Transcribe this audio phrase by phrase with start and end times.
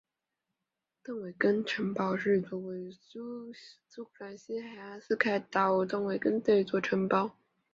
[1.03, 7.37] 邓韦根城堡是一座位于苏格兰西海岸斯凯岛邓韦根的一座城堡。